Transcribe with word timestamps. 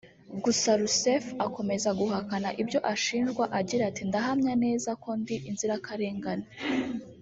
Gusa 0.43 0.69
Roussef 0.79 1.23
akomeza 1.45 1.89
guhakana 1.99 2.49
ibyo 2.61 2.79
ashinjwa 2.93 3.43
agira 3.59 3.83
ati 3.89 4.01
“Ndahamya 4.09 4.53
neza 4.63 4.89
ko 5.03 5.09
ndi 5.19 5.35
inzirakarengane 5.49 6.47